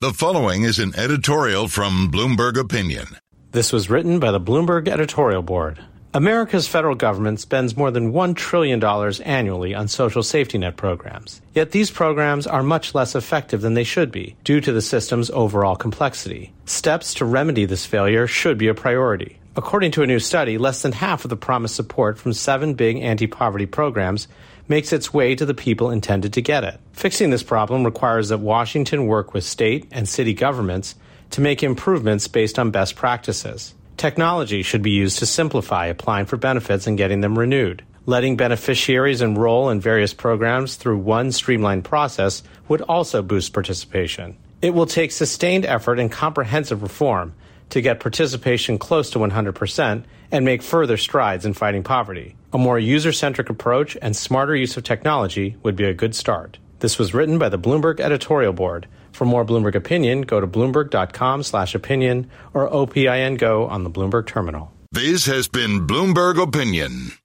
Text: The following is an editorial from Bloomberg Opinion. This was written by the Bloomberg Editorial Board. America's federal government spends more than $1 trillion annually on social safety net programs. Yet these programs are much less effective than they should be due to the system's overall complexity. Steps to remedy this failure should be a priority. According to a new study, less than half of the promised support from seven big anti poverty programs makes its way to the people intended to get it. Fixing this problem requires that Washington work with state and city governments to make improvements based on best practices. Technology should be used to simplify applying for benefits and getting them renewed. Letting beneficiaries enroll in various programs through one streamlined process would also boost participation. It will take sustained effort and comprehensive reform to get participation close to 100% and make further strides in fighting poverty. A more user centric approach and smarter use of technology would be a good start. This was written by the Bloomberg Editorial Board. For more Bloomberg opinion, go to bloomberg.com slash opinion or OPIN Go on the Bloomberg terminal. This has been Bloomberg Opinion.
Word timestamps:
The 0.00 0.12
following 0.12 0.62
is 0.62 0.78
an 0.78 0.94
editorial 0.94 1.66
from 1.66 2.08
Bloomberg 2.12 2.56
Opinion. 2.56 3.16
This 3.50 3.72
was 3.72 3.90
written 3.90 4.20
by 4.20 4.30
the 4.30 4.38
Bloomberg 4.38 4.86
Editorial 4.86 5.42
Board. 5.42 5.80
America's 6.14 6.68
federal 6.68 6.94
government 6.94 7.40
spends 7.40 7.76
more 7.76 7.90
than 7.90 8.12
$1 8.12 8.36
trillion 8.36 8.80
annually 9.24 9.74
on 9.74 9.88
social 9.88 10.22
safety 10.22 10.56
net 10.56 10.76
programs. 10.76 11.42
Yet 11.52 11.72
these 11.72 11.90
programs 11.90 12.46
are 12.46 12.62
much 12.62 12.94
less 12.94 13.16
effective 13.16 13.60
than 13.60 13.74
they 13.74 13.82
should 13.82 14.12
be 14.12 14.36
due 14.44 14.60
to 14.60 14.70
the 14.70 14.80
system's 14.80 15.30
overall 15.30 15.74
complexity. 15.74 16.52
Steps 16.64 17.14
to 17.14 17.24
remedy 17.24 17.64
this 17.64 17.84
failure 17.84 18.28
should 18.28 18.56
be 18.56 18.68
a 18.68 18.74
priority. 18.74 19.40
According 19.56 19.90
to 19.92 20.04
a 20.04 20.06
new 20.06 20.20
study, 20.20 20.58
less 20.58 20.82
than 20.82 20.92
half 20.92 21.24
of 21.24 21.30
the 21.30 21.36
promised 21.36 21.74
support 21.74 22.18
from 22.18 22.32
seven 22.32 22.74
big 22.74 22.98
anti 22.98 23.26
poverty 23.26 23.66
programs 23.66 24.28
makes 24.68 24.92
its 24.92 25.12
way 25.12 25.34
to 25.34 25.46
the 25.46 25.54
people 25.54 25.90
intended 25.90 26.32
to 26.34 26.42
get 26.42 26.64
it. 26.64 26.78
Fixing 26.92 27.30
this 27.30 27.42
problem 27.42 27.84
requires 27.84 28.28
that 28.28 28.38
Washington 28.38 29.06
work 29.06 29.34
with 29.34 29.44
state 29.44 29.88
and 29.90 30.08
city 30.08 30.34
governments 30.34 30.94
to 31.30 31.40
make 31.40 31.62
improvements 31.62 32.28
based 32.28 32.58
on 32.58 32.70
best 32.70 32.96
practices. 32.96 33.74
Technology 33.96 34.62
should 34.62 34.82
be 34.82 34.92
used 34.92 35.18
to 35.18 35.26
simplify 35.26 35.86
applying 35.86 36.26
for 36.26 36.36
benefits 36.36 36.86
and 36.86 36.96
getting 36.96 37.20
them 37.20 37.38
renewed. 37.38 37.84
Letting 38.06 38.36
beneficiaries 38.36 39.20
enroll 39.20 39.68
in 39.70 39.80
various 39.80 40.14
programs 40.14 40.76
through 40.76 40.98
one 40.98 41.32
streamlined 41.32 41.84
process 41.84 42.42
would 42.68 42.80
also 42.82 43.22
boost 43.22 43.52
participation. 43.52 44.36
It 44.62 44.72
will 44.72 44.86
take 44.86 45.12
sustained 45.12 45.66
effort 45.66 45.98
and 45.98 46.10
comprehensive 46.10 46.82
reform 46.82 47.34
to 47.70 47.80
get 47.80 48.00
participation 48.00 48.78
close 48.78 49.10
to 49.10 49.18
100% 49.18 50.04
and 50.30 50.44
make 50.44 50.62
further 50.62 50.96
strides 50.96 51.44
in 51.44 51.54
fighting 51.54 51.82
poverty. 51.82 52.36
A 52.52 52.58
more 52.58 52.78
user 52.78 53.12
centric 53.12 53.50
approach 53.50 53.96
and 54.00 54.16
smarter 54.16 54.56
use 54.56 54.76
of 54.76 54.84
technology 54.84 55.56
would 55.62 55.76
be 55.76 55.84
a 55.84 55.94
good 55.94 56.14
start. 56.14 56.58
This 56.80 56.98
was 56.98 57.12
written 57.12 57.38
by 57.38 57.48
the 57.48 57.58
Bloomberg 57.58 58.00
Editorial 58.00 58.52
Board. 58.52 58.86
For 59.12 59.24
more 59.24 59.44
Bloomberg 59.44 59.74
opinion, 59.74 60.22
go 60.22 60.40
to 60.40 60.46
bloomberg.com 60.46 61.42
slash 61.42 61.74
opinion 61.74 62.30
or 62.54 62.68
OPIN 62.68 63.36
Go 63.36 63.66
on 63.66 63.84
the 63.84 63.90
Bloomberg 63.90 64.26
terminal. 64.26 64.72
This 64.92 65.26
has 65.26 65.48
been 65.48 65.86
Bloomberg 65.86 66.40
Opinion. 66.40 67.12